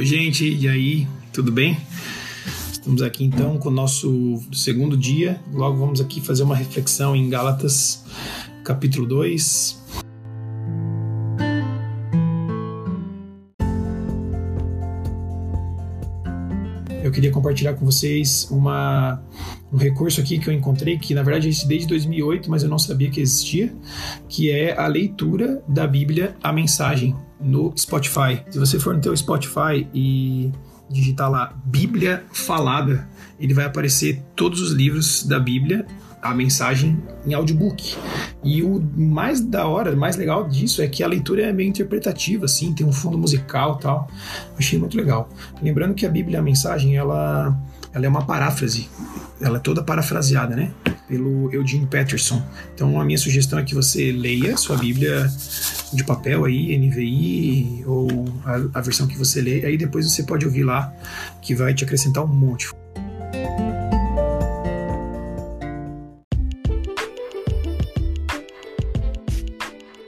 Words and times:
Oi, 0.00 0.06
gente, 0.06 0.48
e 0.48 0.66
aí, 0.66 1.06
tudo 1.30 1.52
bem? 1.52 1.76
Estamos 2.72 3.02
aqui 3.02 3.22
então 3.22 3.58
com 3.58 3.68
o 3.68 3.70
nosso 3.70 4.40
segundo 4.50 4.96
dia. 4.96 5.38
Logo 5.52 5.76
vamos 5.76 6.00
aqui 6.00 6.22
fazer 6.22 6.42
uma 6.42 6.56
reflexão 6.56 7.14
em 7.14 7.28
Gálatas, 7.28 8.02
capítulo 8.64 9.06
2. 9.06 9.78
Eu 17.04 17.12
queria 17.12 17.30
compartilhar 17.30 17.74
com 17.74 17.84
vocês 17.84 18.48
uma, 18.50 19.22
um 19.70 19.76
recurso 19.76 20.18
aqui 20.18 20.38
que 20.38 20.48
eu 20.48 20.54
encontrei, 20.54 20.98
que 20.98 21.12
na 21.12 21.22
verdade 21.22 21.46
existe 21.46 21.68
desde 21.68 21.86
2008, 21.88 22.50
mas 22.50 22.62
eu 22.62 22.70
não 22.70 22.78
sabia 22.78 23.10
que 23.10 23.20
existia, 23.20 23.70
que 24.30 24.50
é 24.50 24.74
a 24.74 24.86
leitura 24.86 25.62
da 25.68 25.86
Bíblia, 25.86 26.34
a 26.42 26.50
mensagem, 26.54 27.14
no 27.40 27.72
Spotify. 27.76 28.42
Se 28.50 28.58
você 28.58 28.78
for 28.78 28.94
no 28.94 29.00
teu 29.00 29.16
Spotify 29.16 29.86
e 29.94 30.52
digitar 30.88 31.30
lá 31.30 31.54
Bíblia 31.64 32.24
Falada, 32.32 33.08
ele 33.38 33.54
vai 33.54 33.64
aparecer 33.64 34.22
todos 34.34 34.60
os 34.60 34.72
livros 34.72 35.24
da 35.24 35.38
Bíblia 35.38 35.86
a 36.22 36.34
mensagem 36.34 37.02
em 37.26 37.32
audiobook. 37.32 37.96
E 38.44 38.62
o 38.62 38.80
mais 38.96 39.40
da 39.40 39.66
hora, 39.66 39.94
mais 39.96 40.16
legal 40.16 40.46
disso 40.46 40.82
é 40.82 40.86
que 40.86 41.02
a 41.02 41.08
leitura 41.08 41.42
é 41.42 41.52
meio 41.52 41.68
interpretativa, 41.68 42.44
assim, 42.44 42.74
tem 42.74 42.86
um 42.86 42.92
fundo 42.92 43.16
musical 43.16 43.76
tal. 43.76 44.08
Achei 44.58 44.78
muito 44.78 44.96
legal. 44.96 45.28
Lembrando 45.62 45.94
que 45.94 46.04
a 46.04 46.10
Bíblia, 46.10 46.40
a 46.40 46.42
mensagem, 46.42 46.96
ela, 46.96 47.56
ela 47.92 48.06
é 48.06 48.08
uma 48.08 48.24
paráfrase. 48.24 48.88
Ela 49.40 49.56
é 49.56 49.60
toda 49.60 49.82
parafraseada, 49.82 50.54
né? 50.54 50.70
Pelo 51.08 51.52
Eugene 51.52 51.86
Peterson. 51.86 52.42
Então 52.74 53.00
a 53.00 53.04
minha 53.04 53.18
sugestão 53.18 53.58
é 53.58 53.64
que 53.64 53.74
você 53.74 54.12
leia 54.12 54.56
sua 54.56 54.76
Bíblia 54.76 55.30
de 55.92 56.04
papel 56.04 56.44
aí, 56.44 56.76
NVI, 56.78 57.82
ou 57.86 58.08
a, 58.44 58.78
a 58.78 58.80
versão 58.80 59.06
que 59.06 59.18
você 59.18 59.40
lê, 59.40 59.64
aí 59.64 59.76
depois 59.76 60.10
você 60.10 60.22
pode 60.22 60.46
ouvir 60.46 60.62
lá, 60.62 60.92
que 61.42 61.54
vai 61.54 61.74
te 61.74 61.84
acrescentar 61.84 62.24
um 62.24 62.28
monte. 62.28 62.70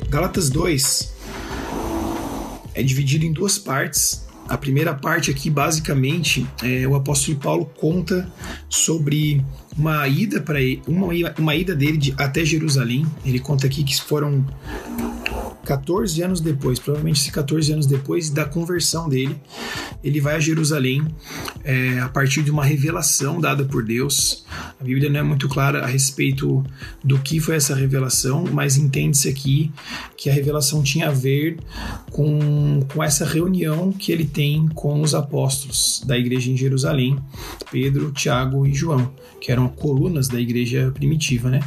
Gálatas 0.09 0.51
2 0.51 1.13
é 2.75 2.83
dividido 2.83 3.25
em 3.25 3.33
duas 3.33 3.59
partes. 3.59 4.27
A 4.53 4.59
primeira 4.59 4.93
parte 4.93 5.31
aqui, 5.31 5.49
basicamente, 5.49 6.47
é, 6.63 6.87
o 6.87 6.95
apóstolo 6.95 7.39
Paulo 7.39 7.65
conta 7.65 8.31
sobre 8.69 9.43
uma 9.79 10.07
ida 10.07 10.43
para 10.43 10.59
uma, 10.87 11.07
uma 11.39 11.55
ida 11.57 11.75
dele 11.75 11.97
de, 11.97 12.15
até 12.19 12.45
Jerusalém. 12.45 13.07
Ele 13.25 13.39
conta 13.39 13.67
aqui 13.67 13.83
que 13.83 13.99
foram 13.99 14.45
14 15.65 16.23
anos 16.23 16.41
depois, 16.41 16.79
provavelmente 16.79 17.31
14 17.31 17.73
anos 17.73 17.87
depois 17.87 18.31
da 18.31 18.45
conversão 18.45 19.09
dele, 19.09 19.41
ele 20.03 20.21
vai 20.21 20.37
a 20.37 20.41
Jerusalém 20.41 21.07
é, 21.65 22.01
a 22.01 22.09
partir 22.09 22.43
de 22.43 22.51
uma 22.51 22.65
revelação 22.65 23.41
dada 23.41 23.65
por 23.65 23.85
Deus. 23.85 24.45
A 24.81 24.85
Bíblia 24.85 25.09
não 25.09 25.21
é 25.21 25.23
muito 25.23 25.49
clara 25.49 25.85
a 25.85 25.87
respeito 25.87 26.65
do 27.03 27.19
que 27.19 27.41
foi 27.41 27.57
essa 27.57 27.75
revelação, 27.75 28.45
mas 28.53 28.77
entende-se 28.77 29.29
aqui 29.29 29.73
que 30.17 30.29
a 30.29 30.33
revelação 30.33 30.83
tinha 30.83 31.09
a 31.09 31.13
ver 31.13 31.59
com, 32.11 32.81
com 32.93 33.03
essa 33.03 33.25
reunião 33.25 33.93
que 33.93 34.13
ele 34.13 34.25
tem 34.25 34.69
com 34.69 35.01
os 35.01 35.15
apóstolos 35.15 36.03
da 36.07 36.19
igreja 36.19 36.51
em 36.51 36.57
Jerusalém, 36.57 37.19
Pedro, 37.71 38.13
Tiago 38.13 38.67
e 38.67 38.75
João, 38.75 39.13
que 39.41 39.51
eram 39.51 39.69
colunas 39.69 40.29
da 40.29 40.41
igreja 40.41 40.91
primitiva. 40.95 41.51
Né? 41.51 41.61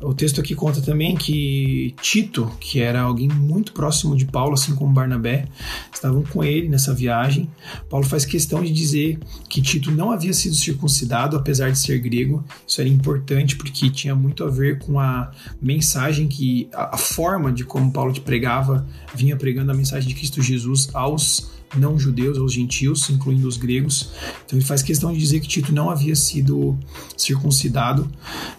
O 0.00 0.14
texto 0.14 0.40
aqui 0.40 0.54
conta 0.54 0.80
também 0.80 1.16
que 1.16 1.94
Tito, 2.00 2.50
que 2.60 2.80
era 2.80 3.00
alguém 3.00 3.25
muito 3.28 3.72
próximo 3.72 4.16
de 4.16 4.24
Paulo, 4.24 4.54
assim 4.54 4.74
como 4.74 4.92
Barnabé, 4.92 5.46
estavam 5.92 6.22
com 6.22 6.42
ele 6.42 6.68
nessa 6.68 6.94
viagem. 6.94 7.50
Paulo 7.88 8.06
faz 8.06 8.24
questão 8.24 8.62
de 8.62 8.72
dizer 8.72 9.18
que 9.48 9.60
Tito 9.62 9.90
não 9.90 10.10
havia 10.10 10.32
sido 10.32 10.54
circuncidado, 10.54 11.36
apesar 11.36 11.70
de 11.70 11.78
ser 11.78 11.98
grego. 11.98 12.44
Isso 12.66 12.80
era 12.80 12.88
importante 12.88 13.56
porque 13.56 13.90
tinha 13.90 14.14
muito 14.14 14.44
a 14.44 14.50
ver 14.50 14.78
com 14.78 14.98
a 14.98 15.30
mensagem 15.60 16.28
que, 16.28 16.68
a, 16.72 16.94
a 16.94 16.98
forma 16.98 17.52
de 17.52 17.64
como 17.64 17.92
Paulo 17.92 18.12
pregava, 18.20 18.86
vinha 19.14 19.36
pregando 19.36 19.70
a 19.72 19.74
mensagem 19.74 20.08
de 20.08 20.14
Cristo 20.14 20.42
Jesus 20.42 20.88
aos 20.94 21.55
não 21.78 21.98
judeus, 21.98 22.38
aos 22.38 22.52
gentios, 22.52 23.08
incluindo 23.10 23.46
os 23.46 23.56
gregos. 23.56 24.10
Então 24.44 24.58
ele 24.58 24.66
faz 24.66 24.82
questão 24.82 25.12
de 25.12 25.18
dizer 25.18 25.40
que 25.40 25.48
Tito 25.48 25.72
não 25.72 25.90
havia 25.90 26.14
sido 26.14 26.78
circuncidado, 27.16 28.10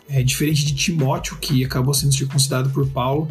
é 0.09 0.23
diferente 0.23 0.65
de 0.65 0.75
Timóteo, 0.75 1.37
que 1.37 1.63
acabou 1.63 1.93
sendo 1.93 2.13
circuncidado 2.13 2.69
por 2.69 2.87
Paulo, 2.87 3.29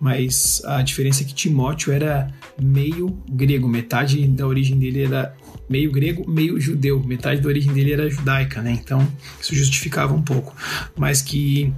mas 0.00 0.62
a 0.64 0.82
diferença 0.82 1.22
é 1.22 1.26
que 1.26 1.34
Timóteo 1.34 1.92
era 1.92 2.32
meio 2.60 3.18
grego, 3.30 3.68
metade 3.68 4.26
da 4.28 4.46
origem 4.46 4.78
dele 4.78 5.02
era 5.02 5.36
meio 5.68 5.90
grego, 5.90 6.30
meio 6.30 6.60
judeu, 6.60 7.02
metade 7.02 7.40
da 7.40 7.48
origem 7.48 7.72
dele 7.72 7.92
era 7.92 8.08
judaica, 8.08 8.60
né? 8.60 8.72
Então 8.72 9.06
isso 9.40 9.54
justificava 9.54 10.14
um 10.14 10.22
pouco, 10.22 10.54
mas 10.96 11.22
que 11.22 11.72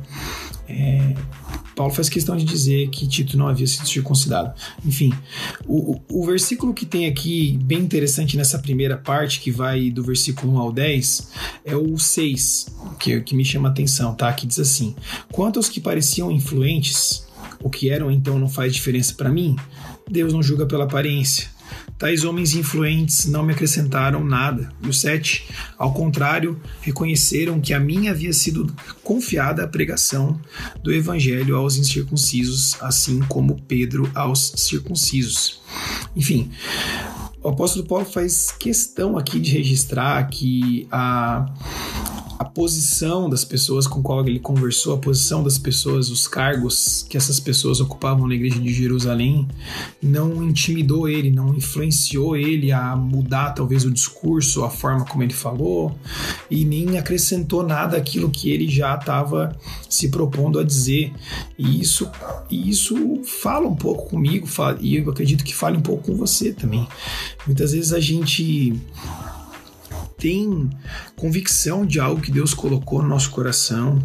é, 0.69 1.15
Paulo 1.76 1.92
faz 1.92 2.09
questão 2.09 2.34
de 2.34 2.42
dizer 2.42 2.88
que 2.88 3.06
Tito 3.06 3.37
não 3.37 3.47
havia 3.47 3.66
sido 3.66 3.87
circuncidado. 3.87 4.54
Enfim, 4.82 5.12
o, 5.66 6.00
o 6.09 6.25
versículo 6.25 6.72
que 6.72 6.87
tem 6.87 7.06
aqui, 7.06 7.59
bem 7.62 7.81
interessante 7.81 8.34
nessa 8.34 8.59
primeira 8.59 8.97
parte, 8.97 9.41
que 9.41 9.50
vai 9.50 9.91
do 9.91 10.03
versículo 10.03 10.54
1 10.54 10.59
ao 10.59 10.72
10, 10.72 11.32
é 11.66 11.76
o 11.76 11.98
6, 11.98 12.69
que, 12.98 13.20
que 13.20 13.37
me 13.37 13.44
chama 13.44 13.69
a 13.69 13.72
atenção, 13.72 14.14
tá? 14.14 14.32
Que 14.32 14.47
diz 14.47 14.59
assim: 14.59 14.97
Quanto 15.31 15.59
aos 15.59 15.69
que 15.69 15.78
pareciam 15.78 16.32
influentes, 16.32 17.26
o 17.62 17.69
que 17.69 17.91
eram 17.91 18.10
então 18.10 18.38
não 18.38 18.48
faz 18.48 18.75
diferença 18.75 19.12
para 19.12 19.28
mim, 19.28 19.54
Deus 20.10 20.32
não 20.32 20.43
julga 20.43 20.64
pela 20.64 20.84
aparência 20.84 21.56
Tais 21.99 22.25
homens 22.25 22.54
influentes 22.54 23.27
não 23.27 23.43
me 23.43 23.53
acrescentaram 23.53 24.22
nada. 24.25 24.71
E 24.82 24.88
o 24.88 24.93
sete, 24.93 25.49
ao 25.78 25.93
contrário, 25.94 26.60
reconheceram 26.81 27.60
que 27.60 27.72
a 27.72 27.81
mim 27.81 28.09
havia 28.09 28.32
sido 28.32 28.75
confiada 29.03 29.65
a 29.65 29.69
pregação 29.69 30.38
do 30.82 30.93
evangelho 30.93 31.56
aos 31.56 31.76
incircuncisos, 31.76 32.76
assim 32.82 33.21
como 33.21 33.60
Pedro 33.62 34.10
aos 34.15 34.53
circuncisos. 34.56 35.60
Enfim, 36.15 36.50
o 37.43 37.49
apóstolo 37.49 37.87
Paulo 37.87 38.05
faz 38.05 38.50
questão 38.50 39.16
aqui 39.16 39.38
de 39.38 39.53
registrar 39.53 40.22
que 40.28 40.87
a 40.91 41.47
a 42.39 42.45
posição 42.45 43.31
das 43.31 43.45
pessoas 43.45 43.87
com 43.87 44.03
qual 44.03 44.27
ele 44.27 44.39
conversou, 44.39 44.95
a 44.95 44.99
posição 44.99 45.43
das 45.43 45.57
pessoas, 45.57 46.11
os 46.11 46.29
cargos 46.29 47.07
que 47.09 47.17
essas 47.17 47.41
pessoas 47.41 47.81
ocupavam 47.81 48.27
na 48.27 48.35
igreja 48.35 48.61
de 48.61 48.73
Jerusalém, 48.73 49.49
não 50.03 50.43
intimidou 50.43 51.09
ele, 51.09 51.31
não 51.31 51.55
influenciou 51.55 52.37
ele 52.37 52.73
a 52.73 52.95
mudar 52.95 53.53
talvez 53.53 53.85
o 53.85 53.91
discurso, 53.91 54.65
a 54.65 54.71
forma 54.71 55.05
como 55.05 55.23
ele 55.23 55.33
falou, 55.33 55.97
e 56.51 56.65
nem 56.65 56.99
acrescentou 56.99 57.63
nada 57.63 57.97
aquilo 57.97 58.31
que 58.31 58.51
ele 58.51 58.69
já 58.69 58.95
estava 58.95 59.57
se 59.89 60.09
propondo 60.09 60.59
a 60.59 60.65
dizer. 60.65 61.13
E 61.59 61.81
isso, 61.81 62.11
e 62.51 62.69
isso 62.69 63.23
fala 63.25 63.67
um 63.67 63.77
pouco 63.77 64.11
comigo, 64.11 64.47
e 64.81 64.97
eu 64.97 65.11
acredito 65.11 65.45
que 65.45 65.55
fale 65.55 65.79
um 65.79 65.83
pouco 65.83 66.05
com 66.05 66.17
você 66.17 66.53
também. 66.53 66.87
Muitas 67.47 67.73
vezes 67.73 67.93
a 67.93 68.01
gente 68.01 68.75
tem 70.26 70.69
convicção 71.14 71.87
de 71.87 72.00
algo 72.00 72.20
que 72.20 72.32
Deus 72.32 72.53
colocou 72.53 73.00
no 73.00 73.09
nosso 73.09 73.31
coração, 73.31 73.97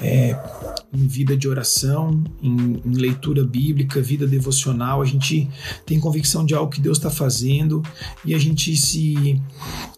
é, 0.00 0.38
em 0.92 1.04
vida 1.08 1.36
de 1.36 1.48
oração, 1.48 2.22
em, 2.40 2.80
em, 2.84 2.92
leitura 2.92 3.42
bíblica, 3.42 4.00
vida 4.00 4.24
devocional, 4.24 5.02
a 5.02 5.04
gente 5.04 5.50
tem 5.84 5.98
convicção 5.98 6.46
de 6.46 6.54
algo 6.54 6.70
que 6.70 6.80
Deus 6.80 6.96
está 6.96 7.10
fazendo 7.10 7.82
e 8.24 8.36
a 8.36 8.38
gente 8.38 8.76
se. 8.76 9.42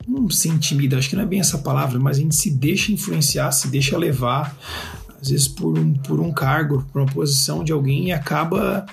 não 0.08 0.30
se 0.30 0.48
intimida, 0.48 0.96
acho 0.96 1.10
que 1.10 1.16
não 1.16 1.24
é 1.24 1.26
bem 1.26 1.40
essa 1.40 1.58
palavra, 1.58 2.00
mas 2.00 2.16
a 2.16 2.20
gente 2.20 2.34
se 2.34 2.50
deixa 2.50 2.90
influenciar, 2.90 3.52
se 3.52 3.68
deixa 3.68 3.98
levar, 3.98 4.58
às 5.24 5.30
vezes 5.30 5.48
por 5.48 5.78
um, 5.78 5.94
por 5.94 6.20
um 6.20 6.30
cargo, 6.30 6.84
por 6.92 7.00
uma 7.00 7.10
posição 7.10 7.64
de 7.64 7.72
alguém 7.72 8.08
e 8.08 8.12
acaba 8.12 8.84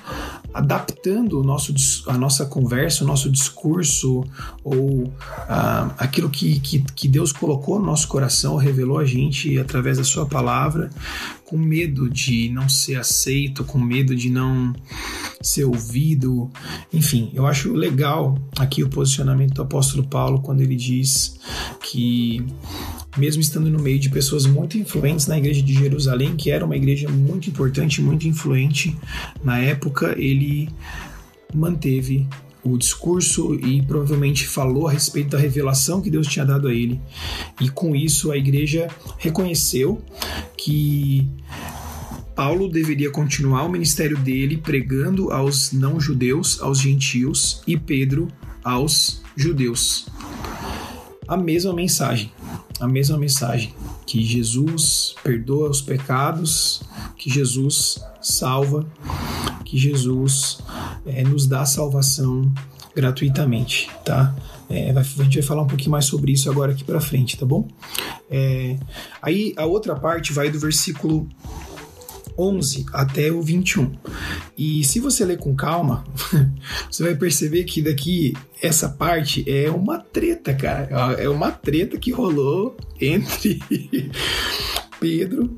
adaptando 0.53 1.39
o 1.39 1.43
nosso, 1.43 1.73
a 2.07 2.17
nossa 2.17 2.45
conversa, 2.45 3.03
o 3.03 3.07
nosso 3.07 3.29
discurso 3.29 4.23
ou 4.63 5.11
ah, 5.47 5.93
aquilo 5.97 6.29
que, 6.29 6.59
que, 6.59 6.83
que 6.95 7.07
Deus 7.07 7.31
colocou 7.31 7.79
no 7.79 7.85
nosso 7.85 8.07
coração, 8.07 8.55
revelou 8.55 8.97
a 8.97 9.05
gente 9.05 9.57
através 9.59 9.97
da 9.97 10.03
sua 10.03 10.25
palavra, 10.25 10.89
com 11.45 11.57
medo 11.57 12.09
de 12.09 12.49
não 12.49 12.69
ser 12.69 12.95
aceito, 12.95 13.63
com 13.65 13.77
medo 13.77 14.15
de 14.15 14.29
não 14.29 14.73
ser 15.41 15.65
ouvido. 15.65 16.49
Enfim, 16.93 17.29
eu 17.33 17.45
acho 17.45 17.73
legal 17.73 18.37
aqui 18.57 18.83
o 18.83 18.89
posicionamento 18.89 19.55
do 19.55 19.61
apóstolo 19.61 20.05
Paulo 20.05 20.41
quando 20.41 20.61
ele 20.61 20.75
diz 20.75 21.37
que 21.81 22.45
mesmo 23.17 23.41
estando 23.41 23.69
no 23.69 23.79
meio 23.79 23.99
de 23.99 24.09
pessoas 24.09 24.45
muito 24.45 24.77
influentes 24.77 25.27
na 25.27 25.37
igreja 25.37 25.61
de 25.61 25.73
Jerusalém, 25.73 26.35
que 26.35 26.51
era 26.51 26.65
uma 26.65 26.75
igreja 26.75 27.09
muito 27.09 27.49
importante, 27.49 28.01
muito 28.01 28.27
influente 28.27 28.95
na 29.43 29.59
época, 29.59 30.15
ele 30.17 30.69
manteve 31.53 32.27
o 32.63 32.77
discurso 32.77 33.55
e 33.55 33.81
provavelmente 33.81 34.47
falou 34.47 34.87
a 34.87 34.91
respeito 34.91 35.31
da 35.31 35.39
revelação 35.39 36.01
que 36.01 36.09
Deus 36.11 36.27
tinha 36.27 36.45
dado 36.45 36.67
a 36.67 36.73
ele. 36.73 37.01
E 37.59 37.69
com 37.69 37.95
isso 37.95 38.31
a 38.31 38.37
igreja 38.37 38.87
reconheceu 39.17 40.01
que 40.57 41.27
Paulo 42.35 42.69
deveria 42.69 43.09
continuar 43.09 43.63
o 43.63 43.69
ministério 43.69 44.17
dele 44.17 44.57
pregando 44.57 45.31
aos 45.31 45.71
não-judeus, 45.71 46.61
aos 46.61 46.79
gentios, 46.79 47.61
e 47.67 47.77
Pedro 47.77 48.27
aos 48.63 49.21
judeus. 49.35 50.07
A 51.31 51.37
mesma 51.37 51.71
mensagem, 51.71 52.29
a 52.77 52.85
mesma 52.85 53.17
mensagem 53.17 53.73
que 54.05 54.21
Jesus 54.21 55.15
perdoa 55.23 55.69
os 55.69 55.81
pecados, 55.81 56.83
que 57.15 57.29
Jesus 57.29 58.03
salva, 58.21 58.85
que 59.63 59.77
Jesus 59.77 60.59
é, 61.05 61.23
nos 61.23 61.47
dá 61.47 61.65
salvação 61.65 62.51
gratuitamente, 62.93 63.89
tá? 64.03 64.35
É, 64.69 64.91
a 64.91 65.03
gente 65.23 65.39
vai 65.39 65.47
falar 65.47 65.61
um 65.61 65.67
pouquinho 65.67 65.91
mais 65.91 66.03
sobre 66.03 66.33
isso 66.33 66.51
agora 66.51 66.73
aqui 66.73 66.83
para 66.83 66.99
frente, 66.99 67.37
tá 67.37 67.45
bom? 67.45 67.65
É, 68.29 68.75
aí 69.21 69.53
a 69.55 69.65
outra 69.65 69.95
parte 69.95 70.33
vai 70.33 70.51
do 70.51 70.59
versículo 70.59 71.29
11 72.41 72.87
até 72.91 73.31
o 73.31 73.41
21. 73.41 73.91
E 74.57 74.83
se 74.83 74.99
você 74.99 75.23
ler 75.23 75.37
com 75.37 75.55
calma, 75.55 76.03
você 76.89 77.03
vai 77.03 77.15
perceber 77.15 77.63
que 77.65 77.81
daqui 77.81 78.33
essa 78.61 78.89
parte 78.89 79.43
é 79.47 79.69
uma 79.69 79.99
treta, 79.99 80.53
cara. 80.53 80.89
É 81.19 81.29
uma 81.29 81.51
treta 81.51 81.97
que 81.97 82.11
rolou 82.11 82.75
entre 82.99 83.59
Pedro 84.99 85.55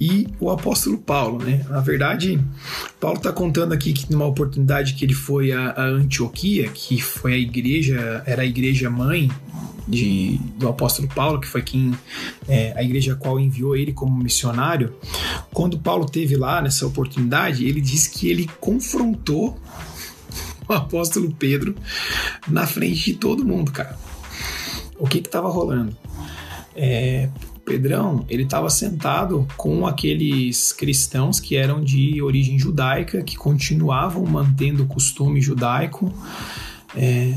e 0.00 0.26
o 0.38 0.50
apóstolo 0.50 0.98
Paulo, 0.98 1.42
né? 1.42 1.64
Na 1.68 1.80
verdade, 1.80 2.40
Paulo 3.00 3.16
está 3.16 3.32
contando 3.32 3.72
aqui 3.72 3.92
que 3.92 4.10
numa 4.12 4.26
oportunidade 4.26 4.94
que 4.94 5.04
ele 5.04 5.14
foi 5.14 5.52
a, 5.52 5.74
Antioquia, 5.78 6.68
que 6.68 7.00
foi 7.00 7.34
a 7.34 7.38
igreja, 7.38 8.22
era 8.26 8.42
a 8.42 8.46
igreja 8.46 8.90
mãe 8.90 9.30
de, 9.86 10.38
do 10.56 10.68
apóstolo 10.68 11.08
Paulo, 11.08 11.40
que 11.40 11.46
foi 11.46 11.62
quem 11.62 11.96
é, 12.48 12.72
a 12.76 12.82
igreja 12.82 13.12
a 13.12 13.16
qual 13.16 13.38
enviou 13.38 13.76
ele 13.76 13.92
como 13.92 14.16
missionário. 14.22 14.94
Quando 15.52 15.78
Paulo 15.78 16.06
teve 16.06 16.36
lá 16.36 16.60
nessa 16.60 16.86
oportunidade, 16.86 17.64
ele 17.66 17.80
disse 17.80 18.10
que 18.10 18.28
ele 18.28 18.48
confrontou 18.60 19.58
o 20.68 20.72
apóstolo 20.72 21.32
Pedro 21.38 21.74
na 22.48 22.66
frente 22.66 23.12
de 23.12 23.14
todo 23.14 23.44
mundo, 23.44 23.70
cara. 23.70 23.96
O 24.98 25.06
que 25.06 25.20
que 25.20 25.28
estava 25.28 25.48
rolando? 25.48 25.96
É, 26.74 27.28
Pedrão, 27.64 28.24
ele 28.28 28.44
estava 28.44 28.70
sentado 28.70 29.46
com 29.56 29.86
aqueles 29.86 30.72
cristãos 30.72 31.40
que 31.40 31.56
eram 31.56 31.82
de 31.82 32.22
origem 32.22 32.58
judaica, 32.58 33.22
que 33.22 33.36
continuavam 33.36 34.24
mantendo 34.24 34.84
o 34.84 34.86
costume 34.86 35.40
judaico. 35.40 36.12
É, 36.94 37.36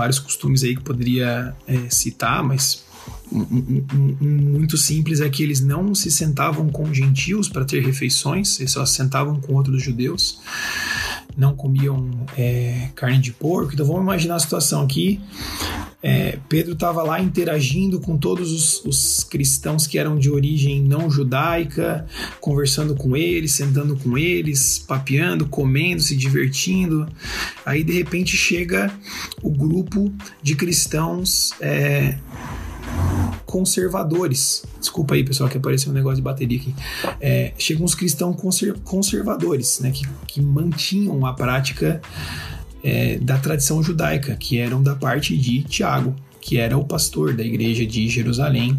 vários 0.00 0.18
costumes 0.18 0.64
aí 0.64 0.74
que 0.74 0.80
poderia 0.80 1.54
é, 1.66 1.90
citar, 1.90 2.42
mas 2.42 2.86
um, 3.30 3.40
um, 3.40 4.16
um, 4.22 4.26
muito 4.58 4.78
simples 4.78 5.20
é 5.20 5.28
que 5.28 5.42
eles 5.42 5.60
não 5.60 5.94
se 5.94 6.10
sentavam 6.10 6.70
com 6.70 6.92
gentios 6.92 7.50
para 7.50 7.66
ter 7.66 7.84
refeições, 7.84 8.58
eles 8.58 8.72
só 8.72 8.86
se 8.86 8.94
sentavam 8.94 9.38
com 9.38 9.52
outros 9.52 9.82
judeus, 9.82 10.40
não 11.40 11.56
comiam 11.56 12.10
é, 12.36 12.90
carne 12.94 13.18
de 13.18 13.32
porco. 13.32 13.72
Então 13.72 13.86
vamos 13.86 14.02
imaginar 14.02 14.36
a 14.36 14.38
situação 14.38 14.82
aqui: 14.82 15.18
é, 16.02 16.38
Pedro 16.48 16.74
estava 16.74 17.02
lá 17.02 17.18
interagindo 17.20 17.98
com 17.98 18.18
todos 18.18 18.52
os, 18.52 18.84
os, 18.84 19.24
cristãos 19.24 19.86
que 19.86 19.98
eram 19.98 20.18
de 20.18 20.30
origem 20.30 20.82
não 20.82 21.10
judaica, 21.10 22.06
conversando 22.40 22.94
com 22.94 23.16
eles, 23.16 23.52
sentando 23.52 23.96
com 23.96 24.18
eles, 24.18 24.78
papeando, 24.78 25.46
comendo, 25.46 26.02
se 26.02 26.14
divertindo. 26.14 27.08
Aí 27.64 27.82
de 27.82 27.92
repente 27.92 28.36
chega 28.36 28.92
o 29.42 29.50
grupo 29.50 30.12
de 30.42 30.54
cristãos 30.54 31.52
é, 31.60 32.18
conservadores. 33.50 34.64
Desculpa 34.78 35.14
aí, 35.14 35.24
pessoal, 35.24 35.50
que 35.50 35.58
apareceu 35.58 35.90
um 35.90 35.94
negócio 35.94 36.16
de 36.16 36.22
bateria 36.22 36.56
aqui. 36.56 36.72
É, 37.20 37.52
chegam 37.58 37.84
os 37.84 37.96
cristãos 37.96 38.40
conservadores, 38.84 39.80
né, 39.80 39.90
que, 39.90 40.06
que 40.28 40.40
mantinham 40.40 41.26
a 41.26 41.32
prática 41.32 42.00
é, 42.82 43.18
da 43.18 43.38
tradição 43.38 43.82
judaica, 43.82 44.36
que 44.36 44.56
eram 44.56 44.80
da 44.80 44.94
parte 44.94 45.36
de 45.36 45.64
Tiago, 45.64 46.14
que 46.40 46.58
era 46.58 46.78
o 46.78 46.84
pastor 46.84 47.34
da 47.34 47.42
igreja 47.42 47.84
de 47.84 48.08
Jerusalém, 48.08 48.78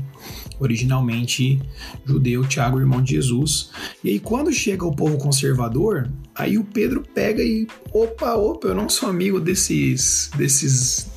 originalmente 0.57 1.61
judeu, 2.05 2.47
Tiago, 2.47 2.79
irmão 2.79 3.01
de 3.01 3.15
Jesus. 3.15 3.71
E 4.01 4.09
aí, 4.09 4.19
quando 4.21 4.53
chega 4.53 4.85
o 4.85 4.95
povo 4.95 5.17
conservador, 5.17 6.09
aí 6.33 6.57
o 6.57 6.63
Pedro 6.63 7.03
pega 7.13 7.43
e, 7.43 7.67
opa, 7.91 8.35
opa, 8.35 8.69
eu 8.69 8.75
não 8.75 8.87
sou 8.87 9.09
amigo 9.09 9.37
desses, 9.37 10.31
desses 10.37 11.07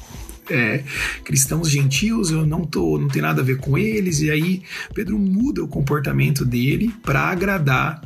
é, 0.51 0.85
cristãos 1.25 1.71
gentios, 1.71 2.31
eu 2.31 2.47
não 2.47 2.65
tô, 2.65 2.99
não 2.99 3.09
tem 3.09 3.23
nada 3.23 3.41
a 3.41 3.45
ver 3.45 3.59
com 3.59 3.77
eles. 3.79 4.21
E 4.21 4.31
aí 4.31 4.63
Pedro 4.95 5.19
muda 5.19 5.63
o 5.63 5.69
comportamento 5.69 6.45
dele 6.45 6.93
para 7.03 7.21
agradar 7.21 8.03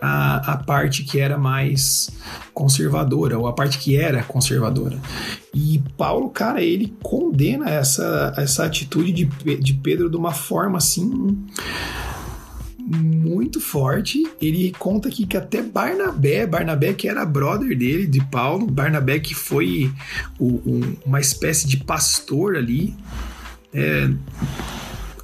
a, 0.00 0.52
a 0.52 0.56
parte 0.58 1.04
que 1.04 1.18
era 1.18 1.38
mais 1.38 2.10
conservadora, 2.52 3.38
ou 3.38 3.46
a 3.46 3.52
parte 3.52 3.78
que 3.78 3.96
era 3.96 4.22
conservadora. 4.22 4.98
E 5.54 5.82
Paulo, 5.96 6.28
cara, 6.30 6.62
ele 6.62 6.94
condena 7.02 7.70
essa, 7.70 8.34
essa 8.36 8.64
atitude 8.64 9.12
de, 9.12 9.56
de 9.56 9.74
Pedro 9.74 10.10
de 10.10 10.16
uma 10.16 10.32
forma 10.32 10.78
assim 10.78 11.36
muito 12.86 13.60
forte. 13.60 14.24
Ele 14.40 14.72
conta 14.78 15.08
aqui 15.08 15.26
que 15.26 15.36
até 15.36 15.60
Barnabé, 15.60 16.46
Barnabé 16.46 16.92
que 16.92 17.08
era 17.08 17.24
brother 17.26 17.76
dele, 17.76 18.06
de 18.06 18.24
Paulo, 18.26 18.66
Barnabé 18.66 19.18
que 19.18 19.34
foi 19.34 19.92
o, 20.38 20.62
um, 20.64 20.96
uma 21.04 21.20
espécie 21.20 21.66
de 21.66 21.78
pastor 21.78 22.56
ali, 22.56 22.94
é, 23.74 24.08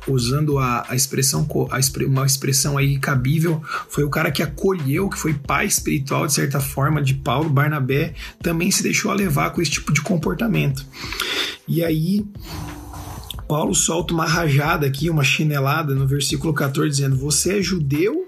usando 0.08 0.58
a, 0.58 0.84
a 0.88 0.96
expressão, 0.96 1.46
a, 1.70 2.04
uma 2.04 2.26
expressão 2.26 2.76
aí 2.76 2.98
cabível, 2.98 3.62
foi 3.88 4.02
o 4.02 4.10
cara 4.10 4.32
que 4.32 4.42
acolheu, 4.42 5.08
que 5.08 5.18
foi 5.18 5.34
pai 5.34 5.66
espiritual, 5.66 6.26
de 6.26 6.32
certa 6.32 6.58
forma, 6.58 7.00
de 7.00 7.14
Paulo, 7.14 7.48
Barnabé, 7.48 8.14
também 8.42 8.70
se 8.70 8.82
deixou 8.82 9.12
levar 9.12 9.50
com 9.50 9.62
esse 9.62 9.70
tipo 9.70 9.92
de 9.92 10.02
comportamento. 10.02 10.84
E 11.68 11.84
aí, 11.84 12.26
Paulo 13.52 13.74
solta 13.74 14.14
uma 14.14 14.24
rajada 14.24 14.86
aqui, 14.86 15.10
uma 15.10 15.22
chinelada 15.22 15.94
no 15.94 16.06
versículo 16.06 16.54
14, 16.54 16.88
dizendo: 16.88 17.18
Você 17.18 17.58
é 17.58 17.62
judeu, 17.62 18.26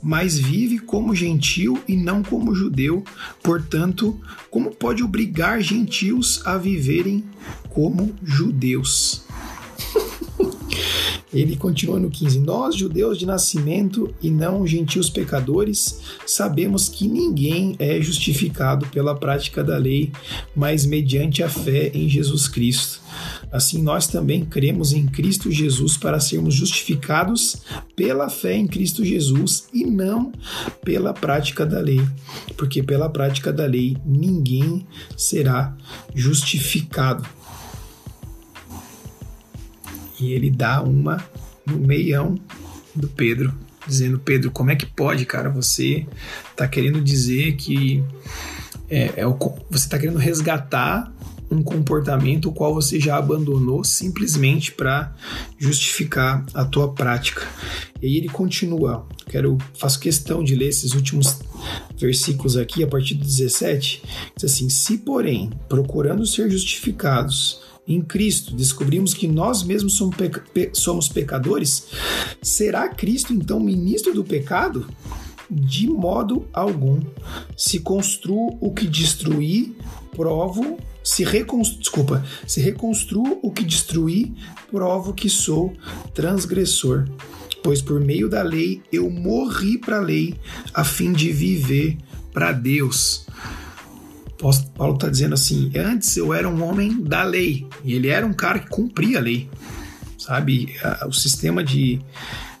mas 0.00 0.38
vive 0.38 0.78
como 0.78 1.12
gentil 1.12 1.76
e 1.88 1.96
não 1.96 2.22
como 2.22 2.54
judeu. 2.54 3.02
Portanto, 3.42 4.20
como 4.48 4.70
pode 4.70 5.02
obrigar 5.02 5.60
gentios 5.60 6.40
a 6.46 6.56
viverem 6.56 7.24
como 7.68 8.14
judeus? 8.22 9.24
Ele 11.34 11.56
continua 11.56 11.98
no 11.98 12.08
15: 12.08 12.38
Nós, 12.38 12.76
judeus 12.76 13.18
de 13.18 13.26
nascimento 13.26 14.14
e 14.22 14.30
não 14.30 14.64
gentios 14.64 15.10
pecadores, 15.10 16.00
sabemos 16.24 16.88
que 16.88 17.08
ninguém 17.08 17.74
é 17.80 18.00
justificado 18.00 18.86
pela 18.86 19.16
prática 19.16 19.64
da 19.64 19.76
lei, 19.76 20.12
mas 20.54 20.86
mediante 20.86 21.42
a 21.42 21.48
fé 21.48 21.90
em 21.92 22.08
Jesus 22.08 22.46
Cristo. 22.46 23.00
Assim, 23.52 23.82
nós 23.82 24.06
também 24.06 24.44
cremos 24.44 24.92
em 24.92 25.06
Cristo 25.06 25.50
Jesus 25.50 25.96
para 25.96 26.20
sermos 26.20 26.54
justificados 26.54 27.62
pela 27.96 28.28
fé 28.28 28.54
em 28.54 28.66
Cristo 28.66 29.04
Jesus 29.04 29.68
e 29.72 29.84
não 29.84 30.32
pela 30.84 31.12
prática 31.12 31.66
da 31.66 31.80
lei, 31.80 32.00
porque 32.56 32.82
pela 32.82 33.08
prática 33.08 33.52
da 33.52 33.66
lei 33.66 33.96
ninguém 34.04 34.86
será 35.16 35.76
justificado 36.14 37.26
e 40.20 40.32
ele 40.32 40.50
dá 40.50 40.82
uma 40.82 41.24
no 41.66 41.78
meião 41.78 42.38
do 42.94 43.08
Pedro, 43.08 43.52
dizendo: 43.86 44.18
Pedro, 44.18 44.50
como 44.50 44.70
é 44.70 44.76
que 44.76 44.86
pode, 44.86 45.24
cara? 45.24 45.48
Você 45.50 46.06
está 46.50 46.68
querendo 46.68 47.00
dizer 47.00 47.56
que 47.56 48.04
é, 48.88 49.14
é 49.16 49.26
o, 49.26 49.36
você 49.70 49.84
está 49.84 49.98
querendo 49.98 50.18
resgatar 50.18 51.12
um 51.50 51.62
comportamento 51.62 52.48
o 52.48 52.52
qual 52.52 52.72
você 52.72 53.00
já 53.00 53.16
abandonou 53.16 53.82
simplesmente 53.82 54.72
para 54.72 55.12
justificar 55.58 56.44
a 56.54 56.64
tua 56.64 56.92
prática. 56.92 57.46
E 58.00 58.06
aí 58.06 58.16
ele 58.16 58.28
continua. 58.28 59.06
Quero 59.28 59.58
faço 59.78 59.98
questão 59.98 60.44
de 60.44 60.54
ler 60.54 60.68
esses 60.68 60.94
últimos 60.94 61.40
versículos 61.98 62.56
aqui 62.56 62.82
a 62.84 62.86
partir 62.86 63.14
do 63.14 63.24
17. 63.24 64.02
Diz 64.36 64.44
assim: 64.44 64.68
"Se 64.68 64.98
porém, 64.98 65.50
procurando 65.68 66.24
ser 66.24 66.50
justificados 66.50 67.60
em 67.86 68.00
Cristo, 68.00 68.54
descobrimos 68.54 69.12
que 69.12 69.26
nós 69.26 69.62
mesmos 69.62 69.94
somos, 69.94 70.16
peca 70.16 70.44
somos 70.72 71.08
pecadores, 71.08 71.88
será 72.40 72.88
Cristo 72.88 73.32
então 73.32 73.58
ministro 73.58 74.14
do 74.14 74.22
pecado? 74.22 74.86
De 75.50 75.88
modo 75.88 76.46
algum. 76.52 77.00
Se 77.56 77.80
construo 77.80 78.56
o 78.60 78.72
que 78.72 78.86
destruí, 78.86 79.76
provo 80.14 80.78
se 81.02 81.24
reconstruo, 81.24 81.80
desculpa, 81.80 82.24
se 82.46 82.60
reconstruo 82.60 83.38
o 83.42 83.50
que 83.50 83.64
destruí, 83.64 84.34
provo 84.70 85.12
que 85.12 85.28
sou 85.28 85.74
transgressor. 86.14 87.08
Pois 87.62 87.82
por 87.82 88.00
meio 88.00 88.28
da 88.28 88.42
lei 88.42 88.82
eu 88.92 89.10
morri 89.10 89.78
para 89.78 89.98
a 89.98 90.00
lei, 90.00 90.34
a 90.72 90.82
fim 90.82 91.12
de 91.12 91.30
viver 91.30 91.98
para 92.32 92.52
Deus. 92.52 93.26
Paulo 94.74 94.94
está 94.94 95.08
dizendo 95.08 95.34
assim: 95.34 95.70
antes 95.76 96.16
eu 96.16 96.32
era 96.32 96.48
um 96.48 96.62
homem 96.64 97.02
da 97.02 97.22
lei, 97.22 97.66
e 97.84 97.92
ele 97.92 98.08
era 98.08 98.26
um 98.26 98.32
cara 98.32 98.58
que 98.58 98.68
cumpria 98.68 99.18
a 99.18 99.20
lei, 99.20 99.48
sabe? 100.16 100.74
O 101.06 101.12
sistema 101.12 101.62
de, 101.62 102.00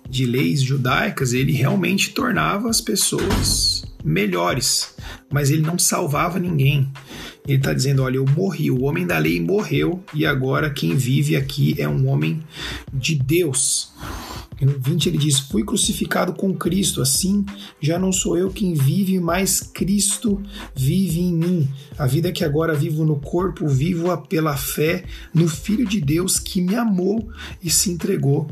de 0.08 0.26
leis 0.26 0.60
judaicas 0.60 1.32
ele 1.32 1.52
realmente 1.52 2.10
tornava 2.10 2.68
as 2.68 2.82
pessoas 2.82 3.84
melhores, 4.04 4.94
mas 5.30 5.50
ele 5.50 5.62
não 5.62 5.78
salvava 5.78 6.38
ninguém. 6.38 6.90
Ele 7.46 7.58
está 7.58 7.72
dizendo: 7.72 8.02
olha, 8.02 8.16
eu 8.16 8.26
morri, 8.26 8.70
o 8.70 8.82
homem 8.82 9.06
da 9.06 9.18
lei 9.18 9.40
morreu 9.40 10.02
e 10.14 10.26
agora 10.26 10.70
quem 10.70 10.94
vive 10.96 11.36
aqui 11.36 11.74
é 11.78 11.88
um 11.88 12.08
homem 12.08 12.42
de 12.92 13.14
Deus. 13.14 13.92
No 14.60 14.78
20 14.78 15.06
ele 15.06 15.18
diz: 15.18 15.38
Fui 15.38 15.64
crucificado 15.64 16.34
com 16.34 16.54
Cristo, 16.54 17.00
assim 17.00 17.44
já 17.80 17.98
não 17.98 18.12
sou 18.12 18.36
eu 18.36 18.50
quem 18.50 18.74
vive, 18.74 19.18
mas 19.18 19.60
Cristo 19.60 20.40
vive 20.74 21.20
em 21.20 21.32
mim. 21.32 21.68
A 21.98 22.06
vida 22.06 22.30
que 22.30 22.44
agora 22.44 22.74
vivo 22.74 23.04
no 23.04 23.16
corpo, 23.16 23.66
vivo-a 23.66 24.18
pela 24.18 24.56
fé 24.56 25.04
no 25.32 25.48
Filho 25.48 25.86
de 25.86 26.00
Deus 26.00 26.38
que 26.38 26.60
me 26.60 26.74
amou 26.74 27.26
e 27.62 27.70
se 27.70 27.90
entregou 27.90 28.48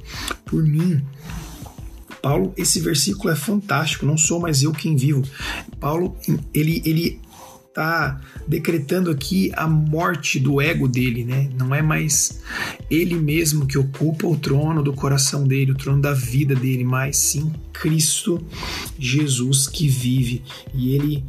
por 0.46 0.62
mim. 0.62 1.02
Paulo, 2.22 2.52
esse 2.56 2.80
versículo 2.80 3.30
é 3.30 3.36
fantástico, 3.36 4.04
não 4.04 4.18
sou 4.18 4.40
mais 4.40 4.62
eu 4.62 4.72
quem 4.72 4.96
vivo. 4.96 5.22
Paulo, 5.78 6.16
ele, 6.52 6.82
ele 6.84 7.20
está 7.68 8.20
decretando 8.46 9.10
aqui 9.10 9.52
a 9.54 9.68
morte 9.68 10.40
do 10.40 10.60
ego 10.60 10.88
dele, 10.88 11.24
né? 11.24 11.48
Não 11.56 11.74
é 11.74 11.80
mais 11.80 12.40
ele 12.90 13.14
mesmo 13.14 13.66
que 13.66 13.78
ocupa 13.78 14.26
o 14.26 14.36
trono 14.36 14.82
do 14.82 14.92
coração 14.92 15.46
dele, 15.46 15.72
o 15.72 15.76
trono 15.76 16.02
da 16.02 16.12
vida 16.12 16.54
dele, 16.54 16.82
mas 16.82 17.16
sim 17.16 17.52
Cristo 17.72 18.44
Jesus 18.98 19.68
que 19.68 19.86
vive. 19.88 20.42
E 20.74 20.94
ele 20.94 21.24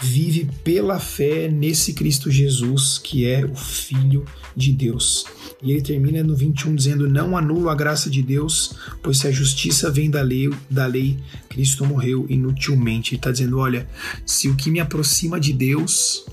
vive 0.00 0.50
pela 0.62 0.98
fé 0.98 1.48
nesse 1.48 1.94
Cristo 1.94 2.30
Jesus, 2.30 2.98
que 2.98 3.26
é 3.26 3.44
o 3.44 3.54
Filho 3.54 4.24
de 4.54 4.72
Deus. 4.72 5.24
E 5.62 5.72
ele 5.72 5.80
termina 5.80 6.22
no 6.22 6.36
21 6.36 6.74
dizendo: 6.74 7.08
Não 7.08 7.36
anulo 7.36 7.68
a 7.70 7.74
graça 7.74 8.10
de 8.10 8.22
Deus, 8.22 8.76
pois 9.02 9.18
se 9.18 9.26
a 9.26 9.32
justiça 9.32 9.90
vem 9.90 10.10
da 10.10 10.20
lei, 10.22 10.50
da 10.70 10.86
lei 10.86 11.18
Cristo 11.48 11.84
morreu 11.84 12.26
inutilmente. 12.28 13.12
Ele 13.12 13.18
está 13.18 13.30
dizendo: 13.30 13.58
Olha, 13.58 13.88
se 14.24 14.48
o 14.48 14.54
que 14.54 14.70
me 14.70 14.80
aproxima 14.80 15.40
de 15.40 15.52
Deus 15.52 16.26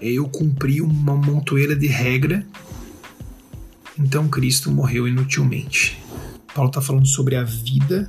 é 0.00 0.08
eu 0.10 0.28
cumprir 0.28 0.82
uma 0.82 1.16
montoeira 1.16 1.74
de 1.74 1.88
regra, 1.88 2.46
então 3.98 4.28
Cristo 4.28 4.70
morreu 4.70 5.08
inutilmente. 5.08 6.00
Paulo 6.54 6.70
está 6.70 6.80
falando 6.80 7.06
sobre 7.06 7.34
a 7.36 7.42
vida 7.42 8.08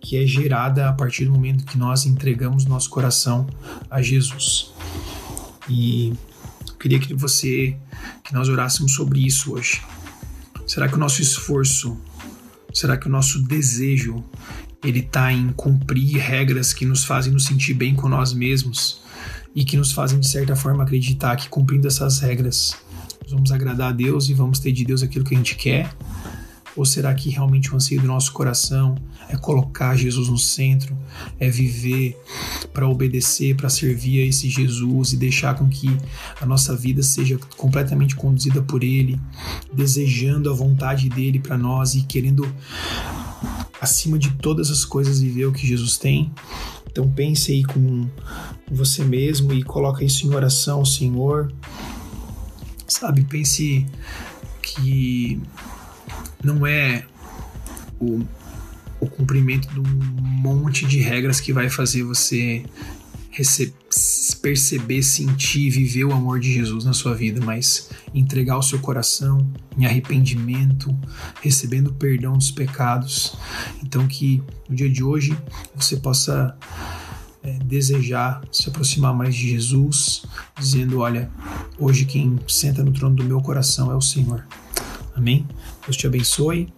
que 0.00 0.16
é 0.16 0.26
gerada 0.26 0.88
a 0.88 0.92
partir 0.92 1.24
do 1.24 1.32
momento 1.32 1.64
que 1.64 1.78
nós 1.78 2.04
entregamos 2.04 2.66
nosso 2.66 2.90
coração 2.90 3.46
a 3.88 4.02
Jesus. 4.02 4.72
E 5.70 6.12
queria 6.78 6.98
que 6.98 7.14
você, 7.14 7.76
que 8.24 8.32
nós 8.32 8.48
orássemos 8.48 8.92
sobre 8.92 9.24
isso 9.26 9.52
hoje. 9.52 9.82
Será 10.66 10.88
que 10.88 10.94
o 10.94 10.98
nosso 10.98 11.20
esforço, 11.20 11.98
será 12.72 12.96
que 12.96 13.06
o 13.06 13.10
nosso 13.10 13.42
desejo, 13.42 14.24
ele 14.82 15.00
está 15.00 15.32
em 15.32 15.52
cumprir 15.52 16.18
regras 16.18 16.72
que 16.72 16.84
nos 16.84 17.04
fazem 17.04 17.32
nos 17.32 17.44
sentir 17.44 17.74
bem 17.74 17.94
com 17.94 18.08
nós 18.08 18.32
mesmos 18.32 19.02
e 19.54 19.64
que 19.64 19.76
nos 19.76 19.92
fazem 19.92 20.18
de 20.18 20.28
certa 20.28 20.56
forma 20.56 20.82
acreditar 20.82 21.36
que 21.36 21.48
cumprindo 21.48 21.86
essas 21.86 22.20
regras 22.20 22.74
nós 23.22 23.32
vamos 23.32 23.52
agradar 23.52 23.90
a 23.90 23.92
Deus 23.92 24.28
e 24.28 24.34
vamos 24.34 24.58
ter 24.58 24.72
de 24.72 24.84
Deus 24.84 25.02
aquilo 25.02 25.24
que 25.24 25.34
a 25.34 25.38
gente 25.38 25.54
quer? 25.54 25.94
Ou 26.74 26.84
será 26.84 27.14
que 27.14 27.28
realmente 27.28 27.72
o 27.72 27.76
anseio 27.76 28.00
do 28.00 28.06
nosso 28.06 28.32
coração 28.32 28.94
é 29.28 29.36
colocar 29.36 29.94
Jesus 29.96 30.28
no 30.28 30.38
centro, 30.38 30.96
é 31.38 31.48
viver 31.50 32.18
para 32.72 32.88
obedecer, 32.88 33.54
para 33.54 33.68
servir 33.68 34.22
a 34.22 34.26
esse 34.26 34.48
Jesus 34.48 35.12
e 35.12 35.16
deixar 35.16 35.54
com 35.54 35.68
que 35.68 35.94
a 36.40 36.46
nossa 36.46 36.74
vida 36.74 37.02
seja 37.02 37.38
completamente 37.56 38.16
conduzida 38.16 38.62
por 38.62 38.82
Ele, 38.82 39.20
desejando 39.72 40.50
a 40.50 40.54
vontade 40.54 41.08
dele 41.08 41.38
para 41.38 41.58
nós 41.58 41.94
e 41.94 42.02
querendo, 42.02 42.50
acima 43.80 44.18
de 44.18 44.30
todas 44.34 44.70
as 44.70 44.84
coisas, 44.84 45.20
viver 45.20 45.46
o 45.46 45.52
que 45.52 45.66
Jesus 45.66 45.98
tem? 45.98 46.32
Então 46.90 47.08
pense 47.08 47.52
aí 47.52 47.64
com 47.64 48.06
você 48.70 49.02
mesmo 49.02 49.52
e 49.52 49.62
coloca 49.62 50.04
isso 50.04 50.26
em 50.26 50.34
oração, 50.34 50.84
Senhor. 50.84 51.52
Sabe, 52.86 53.24
pense 53.24 53.86
que 54.62 55.40
não 56.42 56.66
é 56.66 57.04
o, 58.00 58.22
o 59.00 59.06
cumprimento 59.06 59.68
de 59.68 59.80
um 59.80 59.84
monte 59.84 60.86
de 60.86 61.00
regras 61.00 61.40
que 61.40 61.52
vai 61.52 61.68
fazer 61.68 62.02
você 62.02 62.64
perceber, 64.42 65.02
sentir, 65.02 65.70
viver 65.70 66.04
o 66.04 66.12
amor 66.12 66.38
de 66.38 66.52
Jesus 66.52 66.84
na 66.84 66.92
sua 66.92 67.14
vida, 67.14 67.40
mas 67.42 67.88
entregar 68.12 68.58
o 68.58 68.62
seu 68.62 68.78
coração 68.78 69.50
em 69.78 69.86
arrependimento, 69.86 70.94
recebendo 71.40 71.88
o 71.88 71.94
perdão 71.94 72.34
dos 72.34 72.50
pecados. 72.50 73.34
Então, 73.82 74.06
que 74.06 74.42
no 74.68 74.76
dia 74.76 74.90
de 74.90 75.02
hoje 75.02 75.36
você 75.74 75.96
possa 75.96 76.54
é, 77.42 77.52
desejar 77.64 78.42
se 78.52 78.68
aproximar 78.68 79.14
mais 79.14 79.34
de 79.34 79.50
Jesus, 79.50 80.24
dizendo: 80.58 80.98
Olha, 80.98 81.30
hoje 81.78 82.04
quem 82.04 82.38
senta 82.46 82.82
no 82.82 82.92
trono 82.92 83.16
do 83.16 83.24
meu 83.24 83.40
coração 83.40 83.90
é 83.90 83.94
o 83.94 84.02
Senhor. 84.02 84.46
Amém? 85.14 85.46
Deus 85.84 85.96
te 85.96 86.06
abençoe. 86.06 86.68